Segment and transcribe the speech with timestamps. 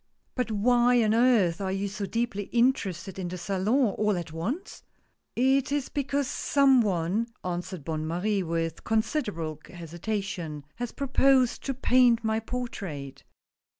[0.35, 4.81] "But why on earth are you so deeply interested in the Salon all at once?"
[5.57, 12.23] "It is because some one," answered Bonne Marie with considerable hesitation, "has proposed to paint
[12.23, 13.23] my portrait."